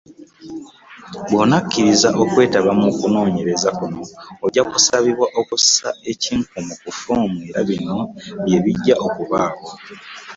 Bw’onakkiriza 1.29 2.09
okwetaba 2.21 2.71
mu 2.81 2.89
kunoonyereza 2.97 3.69
kuno 3.77 4.01
ojja 4.45 4.63
kusabibwa 4.71 5.27
okussa 5.39 5.87
ekinkumu 6.11 6.73
ku 6.81 6.89
foomu 6.99 7.37
era 7.49 7.61
bino 7.69 7.97
bye 8.45 8.59
bijja 8.63 8.95
okubaawo. 9.05 9.67